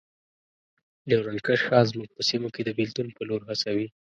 ډیورنډ 1.09 1.39
کرښه 1.45 1.79
زموږ 1.89 2.07
په 2.15 2.21
سیمو 2.29 2.49
کې 2.55 2.61
د 2.63 2.69
بیلتون 2.77 3.07
په 3.17 3.21
لور 3.29 3.41
هڅوي. 3.49 3.87